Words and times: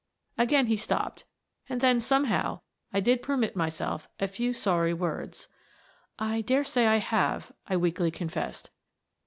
Again 0.35 0.65
he 0.65 0.77
stopped 0.77 1.25
and 1.69 1.79
then, 1.79 2.01
somehow, 2.01 2.61
I 2.91 3.01
did 3.01 3.21
per 3.21 3.37
mit 3.37 3.55
myself 3.55 4.07
a 4.19 4.27
few 4.27 4.51
sorry 4.51 4.95
words." 4.95 5.47
I 6.17 6.41
dare 6.41 6.63
say 6.63 6.87
I 6.87 6.97
have," 6.97 7.51
I 7.67 7.77
weakly 7.77 8.09
confessed. 8.09 8.71